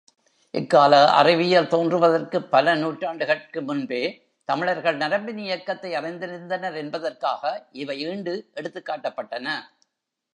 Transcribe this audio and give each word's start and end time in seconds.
இக்கால 0.53 1.07
அறிவியல் 1.11 1.67
தோன்றுவதற்குப் 1.67 2.47
பல 2.49 2.75
நூற்றாண்டுகட்கு 2.75 3.61
முன்பே 3.61 4.01
தமிழர்கள் 4.49 4.97
நரம்பின் 4.97 5.37
இயக்கத்தை 5.37 5.91
அறிந்திருந்தனர் 5.95 6.75
என்பதற்காக 6.75 7.43
இவை 7.71 7.99
ஈண்டு 8.01 8.33
எடுத்துக்காட்டப்பட்டன. 8.55 9.47